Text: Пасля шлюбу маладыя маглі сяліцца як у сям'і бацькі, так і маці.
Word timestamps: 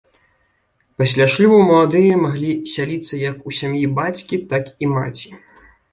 Пасля 1.01 1.27
шлюбу 1.33 1.59
маладыя 1.71 2.15
маглі 2.23 2.51
сяліцца 2.73 3.13
як 3.29 3.45
у 3.49 3.53
сям'і 3.59 3.85
бацькі, 4.01 4.35
так 4.55 4.65
і 4.87 4.91
маці. 4.95 5.29